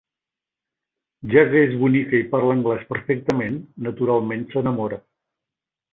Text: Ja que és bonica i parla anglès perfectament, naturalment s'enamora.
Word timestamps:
Ja 1.33 1.43
que 1.51 1.61
és 1.65 1.75
bonica 1.83 2.17
i 2.21 2.23
parla 2.33 2.55
anglès 2.59 2.89
perfectament, 2.95 3.61
naturalment 3.89 4.49
s'enamora. 4.55 5.03